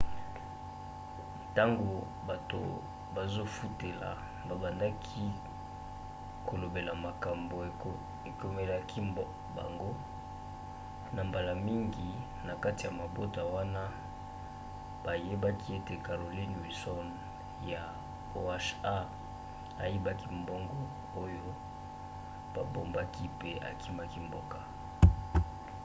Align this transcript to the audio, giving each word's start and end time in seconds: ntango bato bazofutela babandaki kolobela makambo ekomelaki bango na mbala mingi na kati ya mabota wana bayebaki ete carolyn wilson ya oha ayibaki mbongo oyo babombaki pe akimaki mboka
ntango 1.51 1.91
bato 2.29 2.61
bazofutela 3.15 4.09
babandaki 4.47 5.25
kolobela 6.47 6.93
makambo 7.07 7.55
ekomelaki 8.29 8.99
bango 9.55 9.91
na 11.15 11.21
mbala 11.27 11.53
mingi 11.67 12.09
na 12.47 12.53
kati 12.63 12.81
ya 12.87 12.91
mabota 12.99 13.41
wana 13.53 13.81
bayebaki 15.03 15.67
ete 15.79 15.95
carolyn 16.05 16.51
wilson 16.61 17.07
ya 17.71 17.81
oha 18.39 18.93
ayibaki 19.83 20.27
mbongo 20.39 20.79
oyo 21.23 21.47
babombaki 22.53 23.25
pe 23.39 23.49
akimaki 23.69 24.19
mboka 24.25 24.59